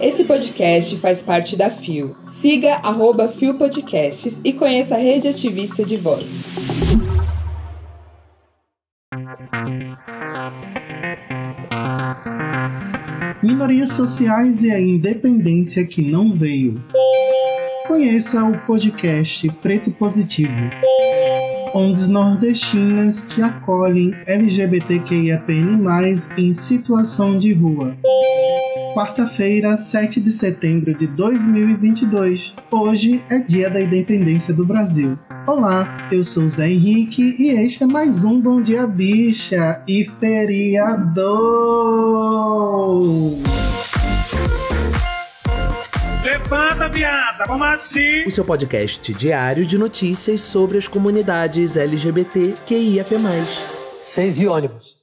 [0.00, 2.16] Esse podcast faz parte da FIO.
[2.24, 6.56] Siga arroba FIO Podcasts e conheça a rede ativista de vozes.
[13.42, 16.82] Minorias sociais e a independência que não veio.
[17.86, 20.70] Conheça o podcast Preto Positivo,
[21.74, 25.78] onde nordestinas que acolhem LGBTQIAPN+,
[26.38, 27.96] em situação de rua.
[28.94, 32.54] Quarta-feira, 7 de setembro de 2022.
[32.70, 35.18] Hoje é dia da independência do Brasil.
[35.46, 41.32] Olá, eu sou Zé Henrique e este é mais um Bom Dia Bicha e feriador.
[46.22, 48.24] Levanta, viada, vamos assim.
[48.26, 53.16] O seu podcast diário de notícias sobre as comunidades LGBT QIAP+.
[54.02, 55.01] Seis e ônibus.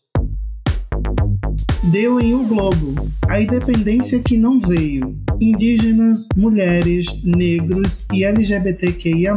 [1.91, 2.93] Deu em O Globo,
[3.27, 5.17] a independência que não veio.
[5.41, 9.35] Indígenas, mulheres, negros e LGBTQIA+,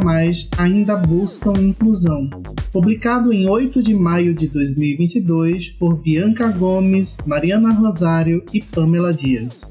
[0.59, 2.29] ainda buscam inclusão.
[2.71, 9.63] Publicado em 8 de maio de 2022 por Bianca Gomes, Mariana Rosário e Pamela Dias.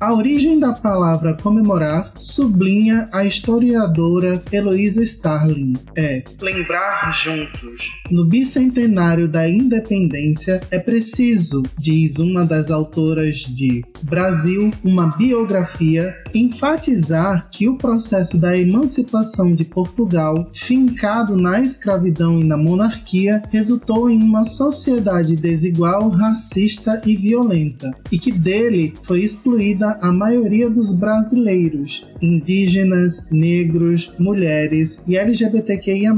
[0.00, 5.74] A origem da palavra comemorar sublinha a historiadora Heloísa Starling.
[5.94, 7.92] É lembrar juntos.
[8.10, 17.50] No bicentenário da independência, é preciso, diz uma das autoras de Brasil, uma biografia, enfatizar
[17.50, 24.22] que o processo da emancipação de Portugal, fincado na escravidão e na monarquia, resultou em
[24.22, 32.06] uma sociedade desigual, racista e violenta, e que dele foi excluída a maioria dos brasileiros,
[32.20, 36.14] indígenas, negros, mulheres e LGBTQIA.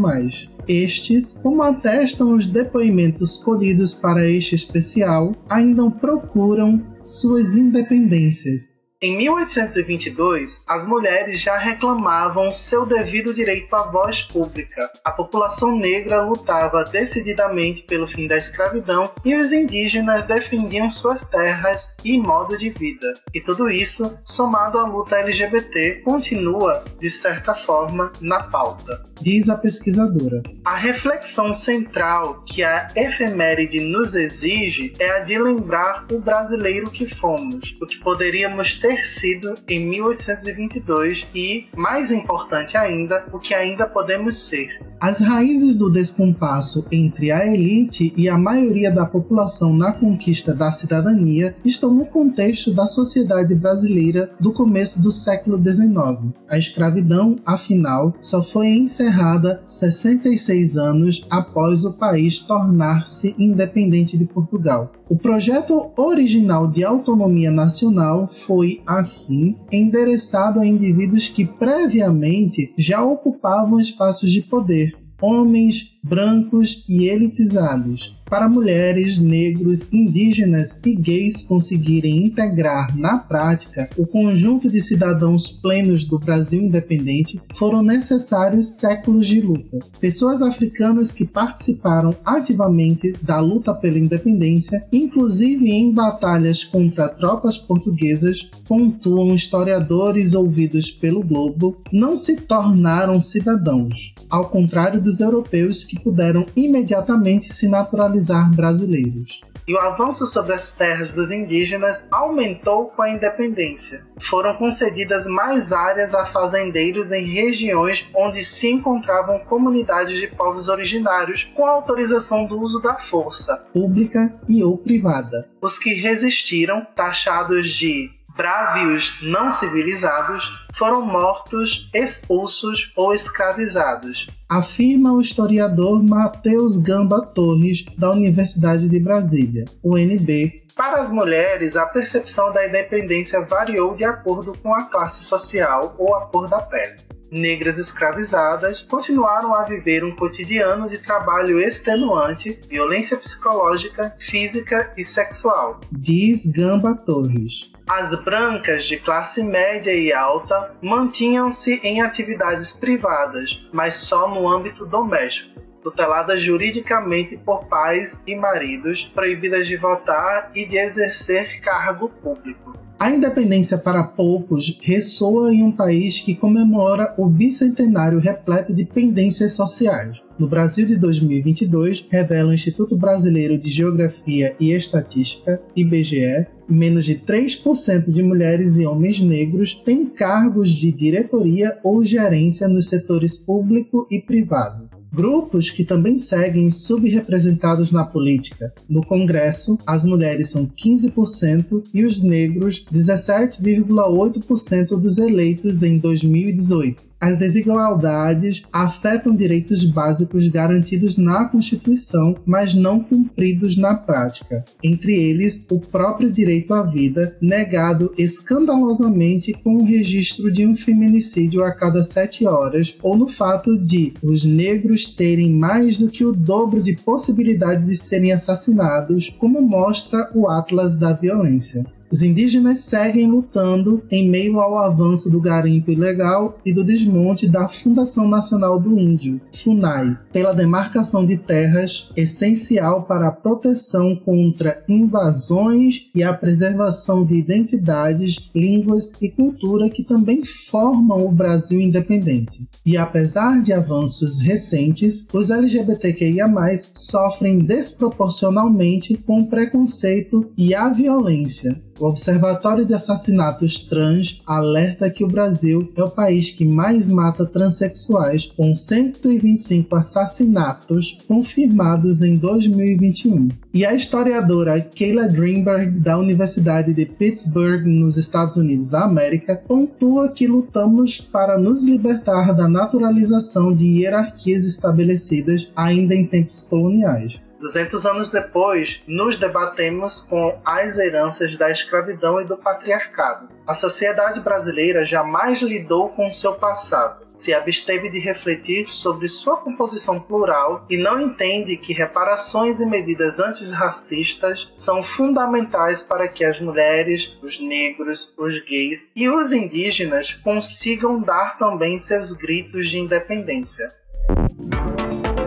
[0.68, 10.60] Estes, como atestam os depoimentos colhidos para este especial, ainda procuram suas independências em 1822,
[10.64, 14.88] as mulheres já reclamavam seu devido direito à voz pública.
[15.04, 21.90] A população negra lutava decididamente pelo fim da escravidão e os indígenas defendiam suas terras
[22.04, 23.14] e modo de vida.
[23.34, 29.02] E tudo isso, somado à luta LGBT, continua, de certa forma, na pauta.
[29.20, 30.42] Diz a pesquisadora.
[30.64, 37.06] A reflexão central que a efeméride nos exige é a de lembrar o brasileiro que
[37.06, 43.86] fomos, o que poderíamos ter sido em 1822 e, mais importante ainda, o que ainda
[43.86, 44.80] podemos ser.
[45.02, 50.70] As raízes do descompasso entre a elite e a maioria da população na conquista da
[50.70, 56.32] cidadania estão no contexto da sociedade brasileira do começo do século XIX.
[56.48, 64.92] A escravidão, afinal, só foi encerrada 66 anos após o país tornar-se independente de Portugal.
[65.12, 73.78] O projeto original de autonomia nacional foi assim, endereçado a indivíduos que previamente já ocupavam
[73.78, 74.91] espaços de poder,
[75.22, 84.06] homens, brancos e elitizados, para mulheres, negros, indígenas e gays conseguirem integrar na prática o
[84.06, 89.80] conjunto de cidadãos plenos do Brasil independente, foram necessários séculos de luta.
[90.00, 98.48] Pessoas africanas que participaram ativamente da luta pela independência, inclusive em batalhas contra tropas portuguesas,
[98.66, 106.46] pontuam historiadores ouvidos pelo Globo, não se tornaram cidadãos, ao contrário dos europeus que puderam
[106.56, 108.21] imediatamente se naturalizar
[108.54, 109.40] brasileiros.
[109.66, 114.04] E o avanço sobre as terras dos indígenas aumentou com a independência.
[114.20, 121.44] Foram concedidas mais áreas a fazendeiros em regiões onde se encontravam comunidades de povos originários
[121.54, 125.48] com autorização do uso da força, pública e ou privada.
[125.60, 130.44] Os que resistiram, taxados de brávios não civilizados,
[130.74, 134.26] foram mortos, expulsos ou escravizados.
[134.48, 140.62] Afirma o historiador Matheus Gamba Torres, da Universidade de Brasília, UNB.
[140.74, 146.14] Para as mulheres, a percepção da independência variou de acordo com a classe social ou
[146.14, 153.16] a cor da pele negras escravizadas continuaram a viver um cotidiano de trabalho extenuante, violência
[153.16, 155.80] psicológica, física e sexual.
[155.90, 157.72] Diz Gamba Torres.
[157.88, 164.84] As brancas de classe média e alta mantinham-se em atividades privadas, mas só no âmbito
[164.84, 172.72] doméstico tuteladas juridicamente por pais e maridos, proibidas de votar e de exercer cargo público.
[173.02, 179.54] A independência para poucos ressoa em um país que comemora o bicentenário repleto de pendências
[179.54, 180.18] sociais.
[180.38, 187.16] No Brasil de 2022, revela o Instituto Brasileiro de Geografia e Estatística, IBGE, menos de
[187.16, 194.06] 3% de mulheres e homens negros têm cargos de diretoria ou gerência nos setores público
[194.12, 194.81] e privado.
[195.12, 198.72] Grupos que também seguem subrepresentados na política.
[198.88, 207.11] No Congresso, as mulheres são 15% e os negros 17,8% dos eleitos em 2018.
[207.22, 214.64] As desigualdades afetam direitos básicos garantidos na Constituição, mas não cumpridos na prática.
[214.82, 221.62] Entre eles, o próprio direito à vida, negado escandalosamente com o registro de um feminicídio
[221.62, 226.32] a cada sete horas, ou no fato de os negros terem mais do que o
[226.32, 231.86] dobro de possibilidade de serem assassinados, como mostra o Atlas da Violência.
[232.12, 237.66] Os indígenas seguem lutando em meio ao avanço do garimpo ilegal e do desmonte da
[237.66, 246.10] Fundação Nacional do Índio, FUNAI, pela demarcação de terras essencial para a proteção contra invasões
[246.14, 252.68] e a preservação de identidades, línguas e cultura que também formam o Brasil independente.
[252.84, 256.52] E apesar de avanços recentes, os LGBTQIA+
[256.92, 265.28] sofrem desproporcionalmente com preconceito e a violência o Observatório de Assassinatos Trans alerta que o
[265.28, 273.46] Brasil é o país que mais mata transexuais, com 125 assassinatos confirmados em 2021.
[273.72, 280.32] E a historiadora Kayla Greenberg, da Universidade de Pittsburgh, nos Estados Unidos da América, pontua
[280.32, 287.40] que lutamos para nos libertar da naturalização de hierarquias estabelecidas ainda em tempos coloniais.
[287.62, 293.48] 200 anos depois, nos debatemos com as heranças da escravidão e do patriarcado.
[293.64, 300.18] A sociedade brasileira jamais lidou com seu passado, se absteve de refletir sobre sua composição
[300.18, 307.32] plural e não entende que reparações e medidas antirracistas são fundamentais para que as mulheres,
[307.40, 314.01] os negros, os gays e os indígenas consigam dar também seus gritos de independência.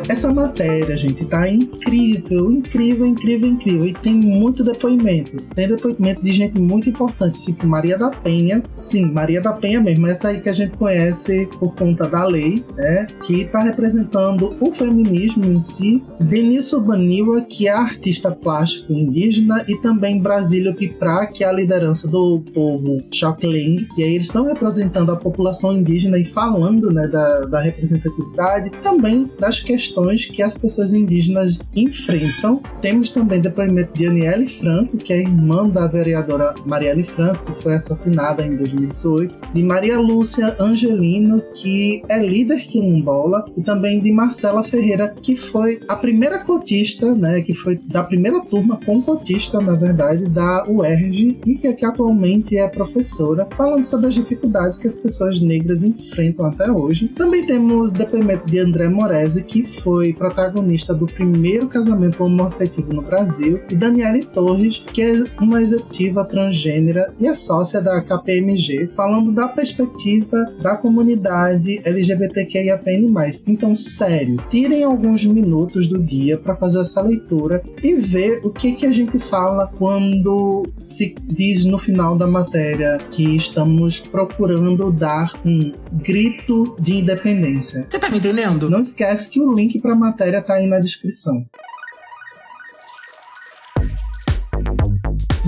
[0.07, 3.87] Essa matéria, gente, tá incrível, incrível, incrível, incrível.
[3.87, 5.37] E tem muito depoimento.
[5.55, 8.61] Tem depoimento de gente muito importante, tipo Maria da Penha.
[8.77, 12.63] Sim, Maria da Penha mesmo, essa aí que a gente conhece por conta da lei,
[12.75, 13.07] né?
[13.25, 16.03] Que tá representando o feminismo em si.
[16.21, 22.07] Benício Baniwa, que é artista plástico indígena, e também Brasílio Piprá, que é a liderança
[22.07, 23.87] do povo Xokling.
[23.97, 29.27] E aí eles estão representando a população indígena e falando, né, da, da representatividade, também
[29.39, 32.61] das questões questões que as pessoas indígenas enfrentam.
[32.81, 37.75] Temos também depoimento de Aniele Franco, que é irmã da vereadora Marielle Franco, que foi
[37.75, 44.63] assassinada em 2018, de Maria Lúcia Angelino, que é líder quilombola, e também de Marcela
[44.63, 49.75] Ferreira, que foi a primeira cotista, né, que foi da primeira turma com cotista, na
[49.75, 54.95] verdade, da UERJ, e que, que atualmente é professora, falando sobre as dificuldades que as
[54.95, 57.07] pessoas negras enfrentam até hoje.
[57.09, 63.61] Também temos depoimento de André Morese, que foi protagonista do primeiro casamento homoafetivo no Brasil,
[63.69, 69.47] e Daniele Torres, que é uma executiva transgênera e é sócia da KPMG, falando da
[69.47, 73.13] perspectiva da comunidade LGBTQIAPN+.
[73.45, 78.71] Então, sério, tirem alguns minutos do dia para fazer essa leitura e ver o que,
[78.71, 85.31] que a gente fala quando se diz no final da matéria que estamos procurando dar
[85.45, 87.85] um grito de independência.
[87.87, 88.67] Você tá me entendendo?
[88.67, 91.45] Não esquece que o link link para a matéria está aí na descrição.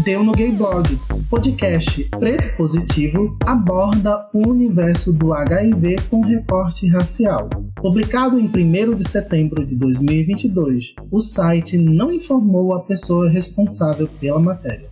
[0.03, 0.87] Deu no Gay Blog.
[1.29, 7.49] Podcast Preto Positivo aborda o universo do HIV com recorte racial.
[7.75, 14.39] Publicado em 1 de setembro de 2022, o site não informou a pessoa responsável pela
[14.39, 14.89] matéria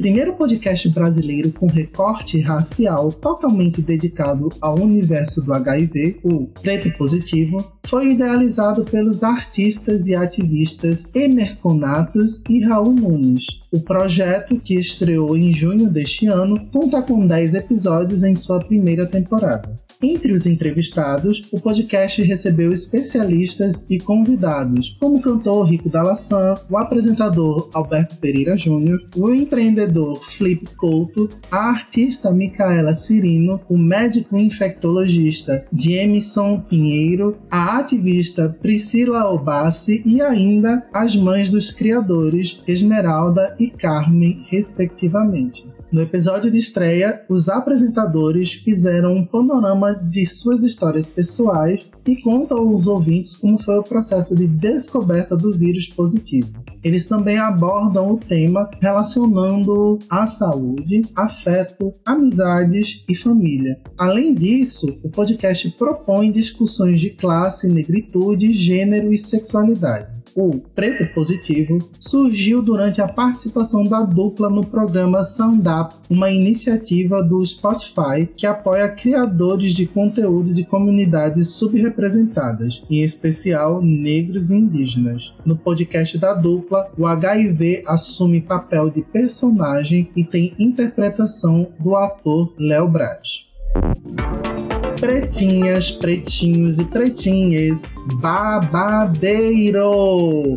[0.00, 7.70] primeiro podcast brasileiro com recorte racial totalmente dedicado ao universo do HIV, o Preto Positivo,
[7.86, 13.44] foi idealizado pelos artistas e ativistas Emer Conatos e Raul Nunes.
[13.70, 19.06] O projeto, que estreou em junho deste ano, conta com 10 episódios em sua primeira
[19.06, 19.78] temporada.
[20.02, 26.78] Entre os entrevistados, o podcast recebeu especialistas e convidados, como o cantor Rico Dalassan, o
[26.78, 35.66] apresentador Alberto Pereira Júnior, o empreendedor Flip Couto, a artista Micaela Cirino, o médico infectologista
[35.70, 44.46] Jameson Pinheiro, a ativista Priscila Obassi e ainda as mães dos criadores Esmeralda e Carmen,
[44.48, 45.66] respectivamente.
[45.92, 52.54] No episódio de estreia, os apresentadores fizeram um panorama de suas histórias pessoais e conta
[52.54, 56.52] aos ouvintes como foi o processo de descoberta do vírus positivo.
[56.84, 63.76] Eles também abordam o tema relacionando a saúde, afeto, amizades e família.
[63.98, 71.78] Além disso, o podcast propõe discussões de classe, negritude, gênero e sexualidade o Preto Positivo,
[71.98, 78.46] surgiu durante a participação da dupla no programa Sound Up, uma iniciativa do Spotify que
[78.46, 85.32] apoia criadores de conteúdo de comunidades subrepresentadas, em especial negros e indígenas.
[85.44, 92.52] No podcast da dupla, o HIV assume papel de personagem e tem interpretação do ator
[92.58, 93.50] Léo Braz.
[95.00, 97.84] Pretinhas, pretinhos e pretinhas,
[98.20, 99.80] babadeiro!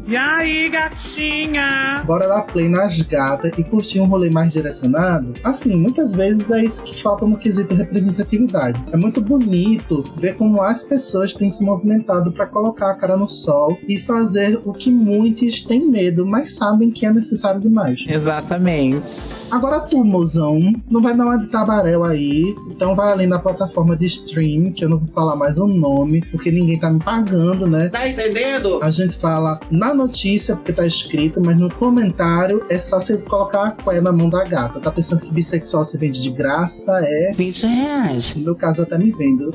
[0.05, 2.03] E aí, gatinha?
[2.05, 5.33] Bora dar play nas gatas e curtir um rolê mais direcionado?
[5.45, 8.83] Assim, muitas vezes é isso que falta no quesito representatividade.
[8.91, 13.29] É muito bonito ver como as pessoas têm se movimentado para colocar a cara no
[13.29, 18.03] sol e fazer o que muitos têm medo, mas sabem que é necessário demais.
[18.05, 19.07] Exatamente.
[19.53, 20.59] Agora tu, mozão,
[20.91, 24.71] não vai dar uma de tabaréu aí, então vai ali na plataforma de streaming stream,
[24.71, 27.89] que eu não vou falar mais o nome, porque ninguém tá me pagando, né?
[27.89, 28.79] Tá entendendo?
[28.81, 33.67] A gente fala na notícia, porque tá escrito, mas no comentário é só você colocar
[33.67, 34.79] a cué na mão da gata.
[34.79, 36.99] Tá pensando que bissexual se vende de graça?
[37.03, 37.31] É.
[37.33, 38.35] 20 reais.
[38.35, 39.51] No meu caso, eu até me vendo.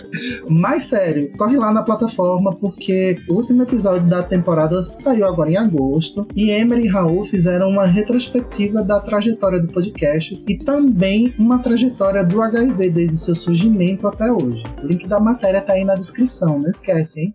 [0.48, 5.56] mas sério, corre lá na plataforma, porque o último episódio da temporada saiu agora em
[5.56, 6.26] agosto.
[6.34, 12.24] E Emery e Raul fizeram uma retrospectiva da trajetória do podcast e também uma trajetória
[12.24, 14.62] do HIV desde seu surgimento até até hoje.
[14.80, 17.34] O link da matéria tá aí na descrição, não esquece, hein?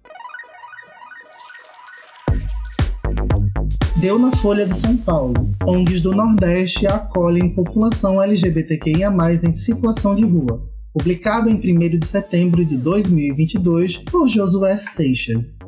[3.97, 5.33] Deu na Folha de São Paulo.
[5.65, 9.11] ONGs do Nordeste acolhem população LGBTQIA+,
[9.43, 10.63] em situação de rua.
[10.93, 15.59] Publicado em 1 de setembro de 2022 por Josué Seixas.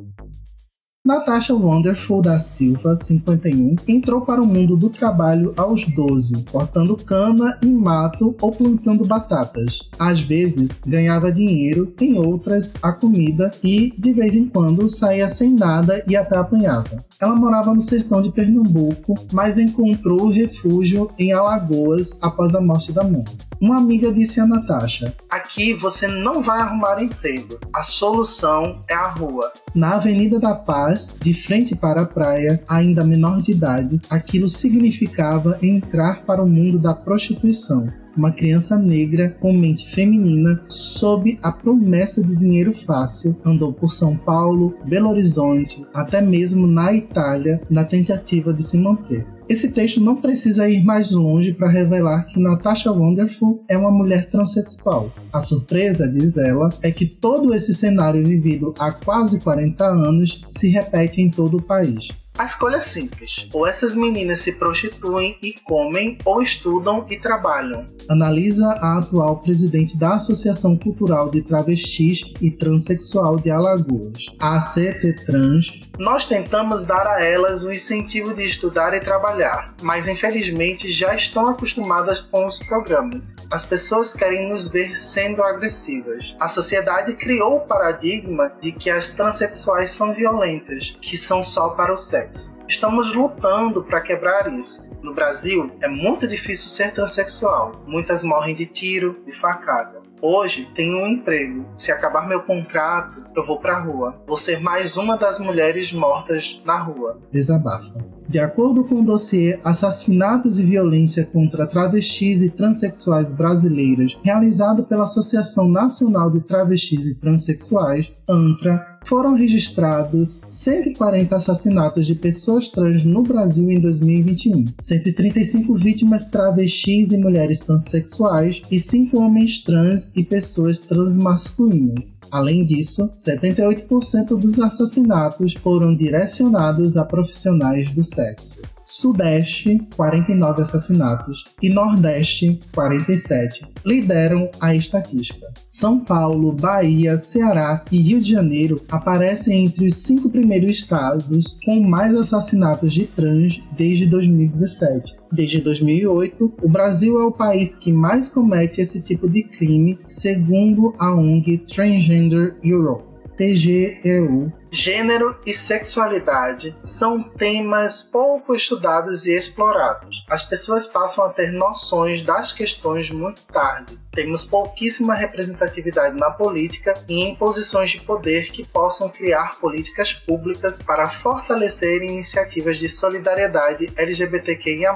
[1.10, 7.58] Natasha Wonderful da Silva, 51, entrou para o mundo do trabalho aos 12, cortando cana
[7.64, 9.80] em mato ou plantando batatas.
[9.98, 15.52] Às vezes ganhava dinheiro, em outras a comida e, de vez em quando, saía sem
[15.52, 17.04] nada e até apanhava.
[17.20, 23.04] Ela morava no sertão de Pernambuco, mas encontrou refúgio em Alagoas após a morte da
[23.04, 23.26] mãe.
[23.62, 27.60] Uma amiga disse a Natasha: Aqui você não vai arrumar emprego.
[27.74, 29.52] A solução é a rua.
[29.76, 35.60] Na Avenida da Paz, de frente para a praia, ainda menor de idade, aquilo significava
[35.62, 42.24] entrar para o mundo da prostituição uma criança negra com mente feminina, sob a promessa
[42.24, 48.54] de dinheiro fácil, andou por São Paulo, Belo Horizonte, até mesmo na Itália, na tentativa
[48.54, 49.26] de se manter.
[49.50, 54.30] Esse texto não precisa ir mais longe para revelar que Natasha Wonderful é uma mulher
[54.30, 55.12] transexual.
[55.34, 60.70] A surpresa, diz ela, é que todo esse cenário vivido há quase 40 anos se
[60.70, 62.10] repete em todo o país.
[62.40, 63.50] A escolha é simples.
[63.52, 67.86] Ou essas meninas se prostituem e comem, ou estudam e trabalham.
[68.10, 75.26] Analisa a atual presidente da Associação Cultural de Travestis e Transsexual de Alagoas, a ACT
[75.26, 75.82] Trans.
[76.00, 81.50] Nós tentamos dar a elas o incentivo de estudar e trabalhar, mas infelizmente já estão
[81.50, 83.36] acostumadas com os programas.
[83.52, 86.34] As pessoas querem nos ver sendo agressivas.
[86.40, 91.94] A sociedade criou o paradigma de que as transexuais são violentas, que são só para
[91.94, 92.29] o sexo
[92.68, 94.88] Estamos lutando para quebrar isso.
[95.02, 97.84] No Brasil, é muito difícil ser transexual.
[97.88, 100.00] Muitas morrem de tiro, de facada.
[100.22, 101.66] Hoje tenho um emprego.
[101.78, 104.22] Se acabar meu contrato, eu vou pra rua.
[104.28, 107.20] Vou ser mais uma das mulheres mortas na rua.
[107.32, 107.94] Desabafa.
[108.28, 115.04] De acordo com o dossiê Assassinatos e Violência contra Travestis e Transsexuais Brasileiras, realizado pela
[115.04, 123.24] Associação Nacional de Travestis e Transsexuais, ANTRA, foram registrados 140 assassinatos de pessoas trans no
[123.24, 130.80] Brasil em 2021, 135 vítimas travestis e mulheres transexuais e 5 homens trans e pessoas
[130.80, 132.16] transmasculinas.
[132.32, 138.62] Além disso, 78% dos assassinatos foram direcionados a profissionais do sexo.
[138.90, 145.46] Sudeste, 49 assassinatos e Nordeste, 47, lideram a estatística.
[145.70, 151.80] São Paulo, Bahia, Ceará e Rio de Janeiro aparecem entre os cinco primeiros estados com
[151.82, 155.16] mais assassinatos de trans desde 2017.
[155.32, 160.96] Desde 2008, o Brasil é o país que mais comete esse tipo de crime, segundo
[160.98, 163.04] a ONG Transgender Europe.
[163.38, 164.52] TGEU.
[164.72, 170.24] Gênero e sexualidade são temas pouco estudados e explorados.
[170.30, 173.98] As pessoas passam a ter noções das questões muito tarde.
[174.12, 180.78] Temos pouquíssima representatividade na política e em posições de poder que possam criar políticas públicas
[180.78, 184.90] para fortalecer iniciativas de solidariedade LGBTQIA.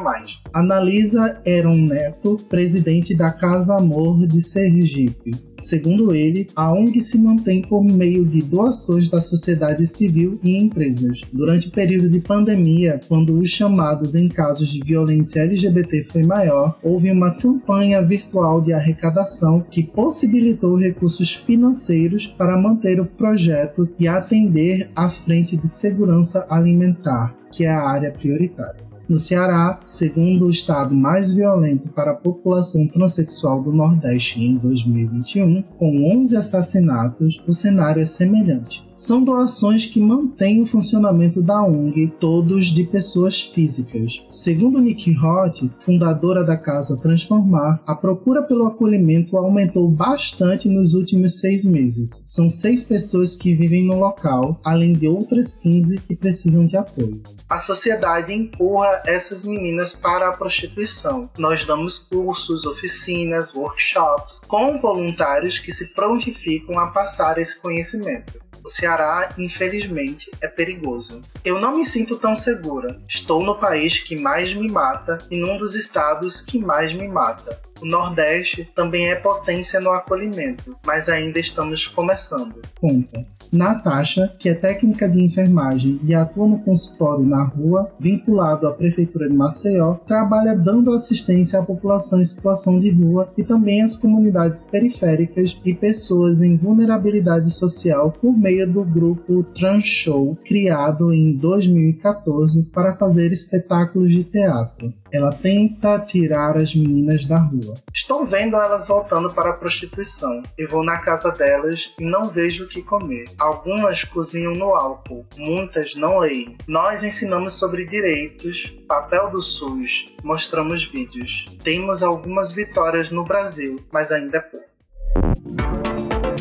[0.54, 5.32] Analisa Eron Neto, presidente da Casa Amor de Sergipe.
[5.62, 11.22] Segundo ele, a ONG se mantém por meio de doações da sociedade civil e empresas.
[11.32, 16.78] Durante o período de pandemia, quando os chamados em casos de violência LGBT foi maior,
[16.84, 24.08] houve uma campanha virtual de arrecadação que possibilitou recursos financeiros para manter o projeto e
[24.08, 28.93] atender à frente de segurança alimentar, que é a área prioritária.
[29.08, 35.62] No Ceará, segundo o estado mais violento para a população transexual do Nordeste em 2021,
[35.78, 42.14] com 11 assassinatos, o cenário é semelhante são doações que mantêm o funcionamento da ONG,
[42.20, 44.14] todos de pessoas físicas.
[44.30, 51.40] Segundo Nick Roth, fundadora da Casa Transformar, a procura pelo acolhimento aumentou bastante nos últimos
[51.40, 52.24] seis meses.
[52.26, 57.22] São seis pessoas que vivem no local, além de outras 15 que precisam de apoio.
[57.50, 61.30] A sociedade empurra essas meninas para a prostituição.
[61.38, 68.42] Nós damos cursos, oficinas, workshops com voluntários que se prontificam a passar esse conhecimento.
[68.64, 71.22] O Ceará, infelizmente, é perigoso.
[71.44, 72.98] Eu não me sinto tão segura.
[73.10, 77.62] Estou no país que mais me mata e num dos estados que mais me mata.
[77.82, 82.62] O Nordeste também é potência no acolhimento, mas ainda estamos começando.
[82.80, 83.26] Conta.
[83.52, 89.30] Natasha, que é técnica de enfermagem e atua no consultório na rua, vinculado à Prefeitura
[89.30, 94.64] de Maceió, trabalha dando assistência à população em situação de rua e também às comunidades
[94.64, 102.64] periféricas e pessoas em vulnerabilidade social por meio do grupo Trans Show, criado em 2014
[102.64, 104.92] para fazer espetáculos de teatro.
[105.14, 107.76] Ela tenta tirar as meninas da rua.
[107.94, 112.64] Estou vendo elas voltando para a prostituição e vou na casa delas e não vejo
[112.64, 113.26] o que comer.
[113.38, 116.58] Algumas cozinham no álcool, muitas não leem.
[116.68, 121.46] Nós ensinamos sobre direitos, papel do SUS, mostramos vídeos.
[121.64, 125.83] Temos algumas vitórias no Brasil, mas ainda é pouco.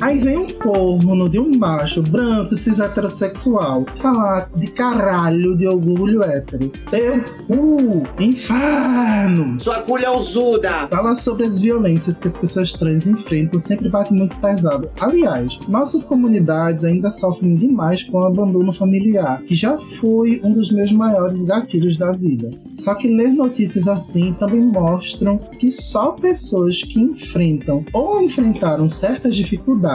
[0.02, 6.24] Aí vem um corno de um macho branco, cis heterossexual, falar de caralho de orgulho
[6.24, 6.72] hétero.
[6.90, 9.60] Teu cu, inferno!
[9.60, 10.88] Sua culhãozuda!
[10.88, 14.90] Fala sobre as violências que as pessoas trans enfrentam, sempre bate muito pesado.
[14.98, 20.72] Aliás, nossas comunidades ainda sofrem demais com o abandono familiar, que já foi um dos
[20.72, 22.50] meus maiores gatilhos da vida.
[22.76, 29.36] Só que ler notícias assim também mostram que só pessoas que enfrentam ou enfrentaram certas
[29.36, 29.91] dificuldades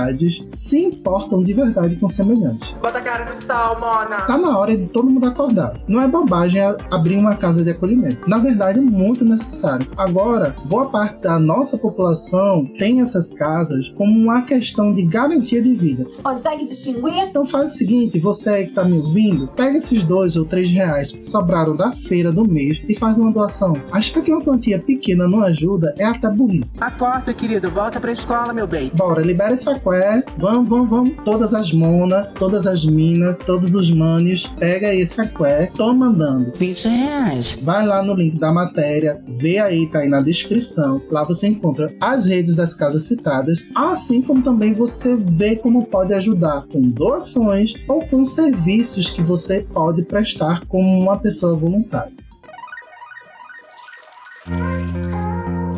[0.50, 2.76] se importam de verdade com o semelhante.
[2.82, 4.22] Bota a cara no sol, mona!
[4.22, 5.74] Tá na hora de todo mundo acordar.
[5.88, 8.30] Não é bobagem abrir uma casa de acolhimento.
[8.30, 9.88] Na verdade, é muito necessário.
[9.98, 15.74] Agora, boa parte da nossa população tem essas casas como uma questão de garantia de
[15.74, 16.06] vida.
[16.24, 17.18] Consegue distinguir?
[17.18, 20.70] Então faz o seguinte, você aí que tá me ouvindo, pega esses dois ou três
[20.70, 23.74] reais que sobraram da feira do mês e faz uma doação.
[23.92, 26.78] Achar que uma quantia pequena não ajuda é até burrice.
[26.82, 27.70] Acorda, querido.
[27.70, 28.92] Volta pra escola, meu bem.
[28.94, 30.23] Bora, libera essa é?
[30.38, 31.13] Vamos, vamos, vamos.
[31.23, 36.52] Todas as monas, todas as minas, todos os manes, pega esse aqué, tô mandando.
[36.56, 37.58] 20 reais.
[37.62, 41.02] Vai lá no link da matéria, vê aí, tá aí na descrição.
[41.10, 46.13] Lá você encontra as redes das casas citadas, assim como também você vê como pode
[46.13, 52.27] ajudar com doações ou com serviços que você pode prestar como uma pessoa voluntária.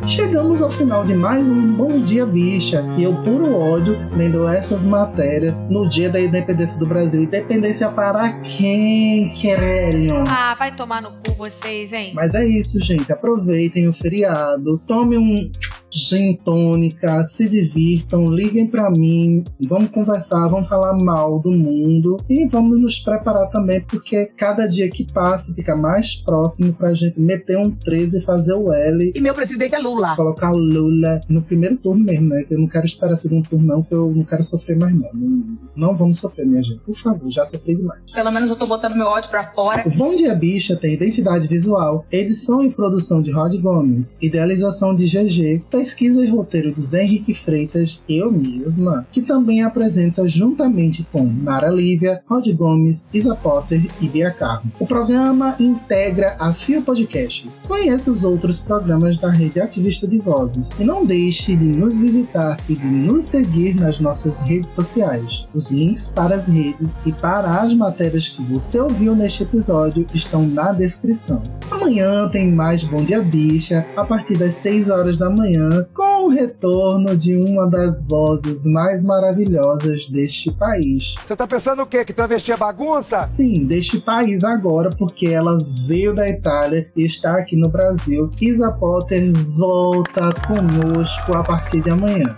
[0.09, 4.83] Chegamos ao final de mais um Bom Dia Bicha e eu puro ódio lendo essas
[4.83, 7.21] matérias no dia da independência do Brasil.
[7.21, 10.23] Independência para quem, querelham?
[10.27, 12.11] Ah, vai tomar no cu vocês, hein?
[12.15, 13.11] Mas é isso, gente.
[13.11, 15.51] Aproveitem o feriado, tome um
[15.91, 22.47] gin tônica, se divirtam, liguem para mim, vamos conversar, vamos falar mal do mundo e
[22.47, 27.57] vamos nos preparar também, porque cada dia que passa fica mais próximo pra gente meter
[27.57, 29.11] um 13 e fazer o L.
[29.15, 30.15] E meu presidente é Lula.
[30.15, 32.43] Colocar o Lula no primeiro turno mesmo, né?
[32.43, 35.09] Que eu não quero esperar segundo turno, não, que eu não quero sofrer mais, não.
[35.13, 36.79] Não, não vamos sofrer, minha gente.
[36.79, 37.99] Por favor, já sofri demais.
[38.11, 39.87] Pelo menos eu tô botando meu ódio pra fora.
[39.87, 45.05] O Bom Dia Bicha tem identidade visual, edição e produção de Rod Gomes, idealização de
[45.05, 51.69] GG, pesquisa e roteiro de Henrique Freitas, eu mesma, que também apresenta juntamente com Nara
[51.69, 54.69] Lívia, Rod Gomes, Isa Potter e Bia Carmo.
[54.77, 57.61] O programa integra a Fio Podcasts.
[57.65, 62.57] Conheça os outros programas da rede ativista de vozes e não deixe de nos visitar
[62.67, 65.45] e de nos seguir nas nossas redes sociais.
[65.53, 70.45] Os links para as redes e para as matérias que você ouviu neste episódio estão
[70.45, 71.41] na descrição.
[71.71, 76.29] Amanhã tem mais Bom Dia Bicha a partir das 6 horas da manhã com o
[76.29, 81.15] retorno de uma das vozes mais maravilhosas deste país.
[81.23, 82.03] Você tá pensando o quê?
[82.03, 83.25] Que travesti é bagunça?
[83.25, 88.31] Sim, deste país agora, porque ela veio da Itália e está aqui no Brasil.
[88.41, 92.35] Isa Potter volta conosco a partir de amanhã.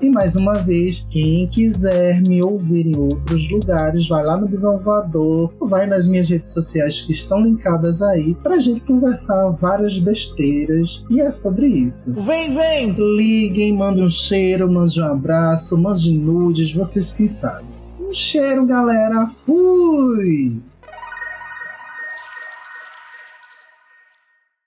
[0.00, 4.78] E mais uma vez, quem quiser me ouvir em outros lugares, vai lá no Bisão
[4.78, 11.04] Voador, vai nas minhas redes sociais que estão linkadas aí, pra gente conversar várias besteiras.
[11.10, 12.14] E é sobre isso.
[12.14, 12.92] Vem, vem!
[12.92, 17.68] Liguem, mandem um cheiro, mandem um abraço, mandem nudes, vocês quem sabem.
[18.00, 19.30] Um cheiro, galera.
[19.44, 20.62] Fui!